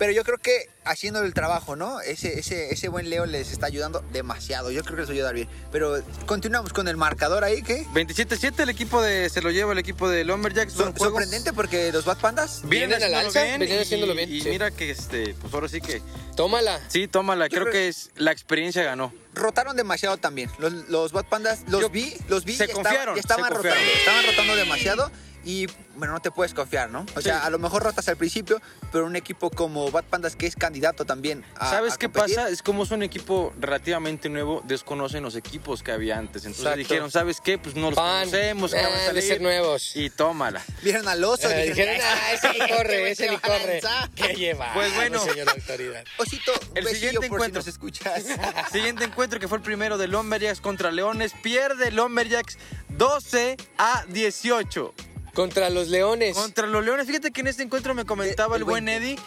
[0.03, 2.01] pero yo creo que haciendo el trabajo, ¿no?
[2.01, 4.69] Ese, ese, ese buen Leo les está ayudando demasiado.
[4.69, 5.47] Yo creo que les va a ayudar bien.
[5.71, 7.85] Pero continuamos con el marcador ahí, ¿qué?
[7.93, 10.73] 27-7 el equipo de se lo lleva el equipo de Lumberjacks.
[10.73, 10.93] Juego.
[10.97, 13.27] sorprendente porque los Bad Pandas Vienen al haciéndolo
[13.63, 14.49] alza, y- haciéndolo bien, Y sí.
[14.49, 16.01] mira que este, pues ahora sí que
[16.35, 16.81] Tómala.
[16.89, 19.13] sí, tómala, creo creo- que es la experiencia ganó.
[19.35, 20.51] rotaron demasiado también.
[20.59, 23.55] Los, los Bad Pandas los Yo- vi, los vi se y confiaron, y estaban se
[23.55, 23.97] rotando, confiaron.
[23.99, 25.11] estaban rotando demasiado
[25.43, 27.05] y bueno, no te puedes confiar, ¿no?
[27.15, 30.47] O sea, a lo mejor rotas al principio, pero un equipo como Bad Pandas que
[30.47, 32.49] es candidato también a ¿Sabes a qué competir, pasa?
[32.49, 36.43] Es como es un equipo relativamente nuevo, desconocen los equipos que había antes.
[36.45, 36.77] Entonces Exacto.
[36.79, 37.57] dijeron, ¿sabes qué?
[37.57, 38.25] Pues no los Pan.
[38.29, 39.95] conocemos, Ah, acaban de ser salir, nuevos.
[39.95, 40.61] Y tómala.
[40.81, 43.81] Vieron al oso y Eh, dijeron, dijeron, ah, ese ni corre, ese ni a corre.
[44.15, 44.73] ¿Qué lleva?
[44.73, 45.19] Pues bueno.
[45.23, 46.03] señor autoridad.
[46.17, 47.61] Osito, El siguiente encuentro.
[47.61, 48.23] si nos escuchas.
[48.71, 51.33] Siguiente encuentro que fue el primero de Lumberjacks contra Leones.
[51.43, 52.57] Pierde Lumberjacks
[52.89, 54.93] 12 a 18.
[55.33, 56.35] Contra los leones.
[56.35, 59.17] Contra los Leones, fíjate que en este encuentro me comentaba El el buen Eddie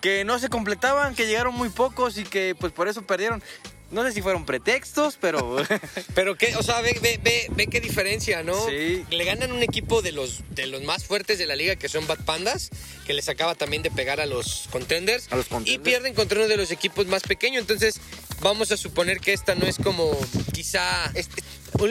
[0.00, 3.42] que no se completaban, que llegaron muy pocos y que pues por eso perdieron.
[3.92, 5.56] No sé si fueron pretextos, pero
[6.14, 8.54] Pero qué, o sea, ve, ve, ve, ve qué diferencia, ¿no?
[8.68, 9.04] Sí.
[9.10, 12.06] Le ganan un equipo de los, de los más fuertes de la liga, que son
[12.06, 12.70] Bad Pandas,
[13.06, 15.30] que les acaba también de pegar a los contenders.
[15.30, 15.84] A los Y contenders.
[15.84, 17.60] pierden contra uno de los equipos más pequeños.
[17.60, 18.00] Entonces,
[18.40, 20.10] vamos a suponer que esta no es como
[20.54, 21.42] quizá Este-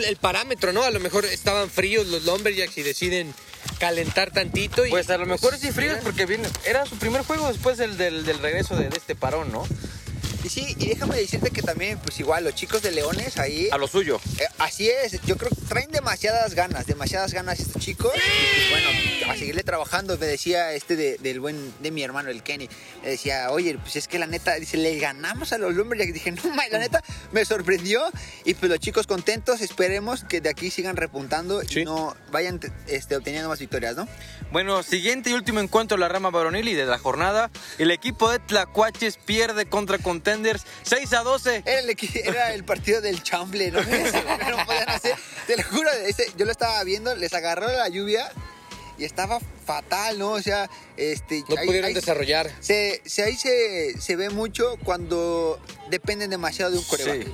[0.05, 0.81] el parámetro, ¿no?
[0.83, 3.31] A lo mejor estaban fríos los Lumberjacks y deciden
[3.79, 4.85] calentar tantito.
[4.85, 5.73] Y, pues a lo mejor sí mira.
[5.73, 9.15] fríos porque viene, era su primer juego después del, del, del regreso de, de este
[9.15, 9.65] parón, ¿no?
[10.43, 13.77] Y sí, y déjame decirte que también, pues igual, los chicos de Leones ahí, A
[13.77, 14.19] lo suyo.
[14.39, 18.11] eh, así es, yo creo que traen demasiadas ganas, demasiadas ganas estos chicos.
[18.15, 22.29] Y pues bueno, a seguirle trabajando, me decía este de- del buen, de mi hermano,
[22.31, 22.67] el Kenny,
[23.03, 26.13] me decía, oye, pues es que la neta, dice, le ganamos a los Lumberjacks.
[26.13, 28.01] Dije, no, la neta, me sorprendió.
[28.43, 31.81] Y pues los chicos contentos, esperemos que de aquí sigan repuntando Sí.
[31.81, 34.07] y no vayan este, obteniendo más victorias, ¿no?
[34.51, 37.49] Bueno, siguiente y último encuentro de la rama varonil y de la jornada.
[37.77, 39.97] El equipo de Tlacuaches pierde contra
[40.31, 41.63] Contenders 6 a 12.
[41.65, 43.79] Era el, equi- era el partido del chamble, ¿no?
[43.81, 45.15] no podían hacer.
[45.47, 48.31] Te lo juro, ese- yo lo estaba viendo, les agarró la lluvia
[48.97, 50.31] y estaba fatal, ¿no?
[50.31, 51.43] O sea, este.
[51.49, 52.51] No ahí- pudieron ahí desarrollar.
[52.59, 57.23] Se, se- ahí se, se ve mucho cuando dependen demasiado de un coreback.
[57.25, 57.33] Sí.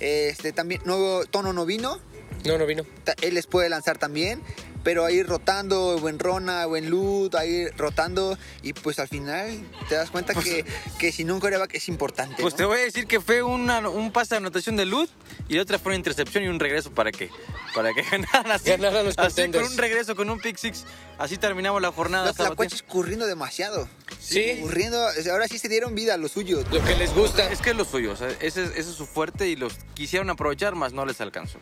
[0.00, 2.00] Este, también, nuevo Tono no vino,
[2.44, 2.84] No, no vino.
[3.20, 4.42] él les puede lanzar también.
[4.84, 8.36] Pero ahí rotando, buen Rona, buen Lut, ahí rotando.
[8.62, 10.64] Y pues al final te das cuenta que,
[10.98, 12.42] que sin un coreback es importante.
[12.42, 12.58] Pues ¿no?
[12.58, 15.10] te voy a decir que fue una- un pase de anotación de Luz
[15.48, 17.30] y otra fue una intercepción y un regreso para que
[17.76, 18.70] para que ganaran así.
[18.70, 20.84] Ganaran los así con un regreso, con un pick six.
[21.16, 22.26] Así terminamos la jornada.
[22.26, 22.56] Los sabatina.
[22.56, 23.88] tlacuaches corriendo demasiado.
[24.18, 24.58] Sí.
[24.62, 24.98] Corriendo,
[25.30, 26.64] ahora sí se dieron vida a lo suyo.
[26.72, 27.48] Lo que les gusta.
[27.52, 30.28] Es que es lo suyo, o sea, ese, ese es su fuerte y los quisieron
[30.28, 31.58] aprovechar, más no les alcanzó.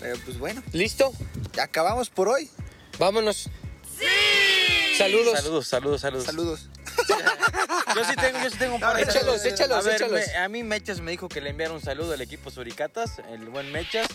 [0.00, 1.12] Pero pues bueno, ¿Listo?
[1.54, 2.48] ya acabamos por hoy.
[2.98, 3.48] Vámonos.
[4.96, 5.36] Saludos.
[5.38, 6.24] Saludos, saludos, saludos.
[6.24, 6.68] Saludos.
[7.94, 9.44] Yo sí tengo, yo sí tengo un par de Échalos, saludos.
[9.46, 10.20] échalos, a ver, échalos.
[10.26, 13.46] me- a mí Mechas me dijo que le enviaron un saludo al equipo Suricatas, el
[13.48, 14.08] buen Mechas.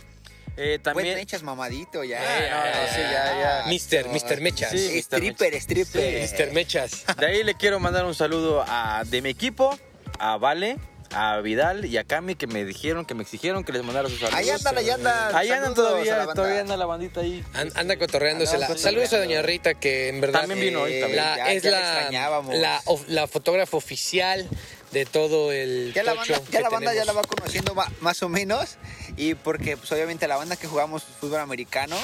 [0.58, 1.08] Eh, también.
[1.08, 2.20] Buen mechas mamadito ya.
[2.22, 3.70] Eh, no, no, sí, ya, ya.
[3.70, 4.70] Mister, Mister Mechas.
[4.72, 4.78] Sí.
[4.78, 6.22] Eh, Stripper, stripper.
[6.22, 7.04] Mister Mechas.
[7.18, 9.78] De ahí le quiero mandar un saludo a de mi equipo,
[10.20, 10.78] a Vale,
[11.14, 14.20] a Vidal y a Cami que me dijeron, que me exigieron que les mandara sus
[14.20, 14.38] saludos.
[14.40, 15.36] Ahí andan, ahí andan.
[15.36, 16.34] Ahí andan todavía, la banda.
[16.34, 17.44] todavía anda la bandita ahí.
[17.54, 18.66] An- Anda cotorreándosela.
[18.66, 19.18] Andamos Saludos a.
[19.20, 21.18] Doña Rita, que en verdad También vino hoy, también.
[21.18, 24.48] la- Ya- es ya la la, fotógrafa oficial
[24.92, 28.22] de todo el Ya la banda, ya que la, banda ya la va conociendo más
[28.24, 28.78] o menos.
[29.18, 31.96] Y porque, pues obviamente, la banda que jugamos fútbol americano,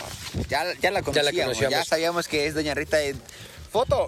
[0.47, 1.33] ya, ya la conocíamos.
[1.35, 1.87] Ya, conocíamos.
[1.87, 3.19] sabíamos que es Doña Rita en
[3.71, 4.07] foto.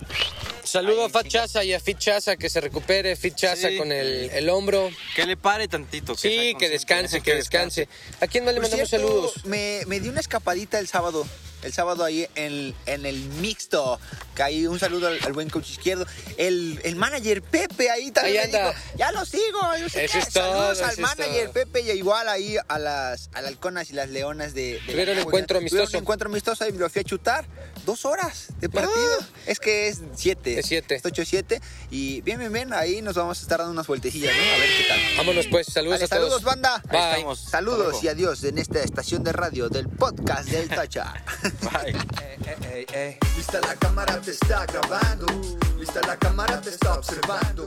[0.64, 1.28] Saludo a Fat.
[1.28, 3.16] Chaza y a Fit Chaza, que se recupere.
[3.16, 3.78] Fit Chaza Sí.
[3.78, 4.90] con el, el hombro.
[5.16, 6.16] Que le pare tantito.
[6.16, 7.88] Sí, sea que descanse, que descanse.
[8.20, 9.46] ¿A quién más le mandamos cierto, saludos?
[9.46, 11.26] Me, me di una escapadita el sábado.
[11.64, 14.00] El sábado ahí en, en el mixto.
[14.36, 16.06] Que ahí un saludo al, al buen coach izquierdo.
[16.38, 18.44] El, el manager Pepe ahí también.
[18.44, 19.60] Ahí dijo, ya lo sigo.
[19.80, 20.20] yo sé Eso qué".
[20.20, 21.54] es todo, Saludos al eso manager todo.
[21.54, 24.74] Pepe y igual ahí a las, a las halconas y las leonas de.
[24.74, 25.98] de Tuvieron la- encuentro Tuvieron amistoso.
[25.98, 27.46] un encuentro amistoso y me lo fui a chutar.
[27.86, 29.18] Dos horas de partido.
[29.46, 30.60] Es que es siete.
[30.60, 30.96] Es siete.
[30.96, 31.62] Es 8-7.
[31.90, 32.74] Y bien, bien, bien.
[32.74, 34.42] Ahí nos vamos a estar dando unas vueltecillas, ¿no?
[34.54, 35.00] A ver qué tal.
[35.18, 36.22] Vámonos pues, saludos Vale, a todos.
[36.22, 36.82] saludos, banda.
[36.90, 36.98] Bye.
[37.00, 37.40] Ahí estamos.
[37.40, 41.14] Hasta Saludos y adiós en esta estación de radio del podcast del Tacha.
[41.60, 41.94] Bye.
[42.22, 45.26] Eh, eh, eh, lista la cámara te está grabando,
[45.78, 47.66] lista la cámara te está observando.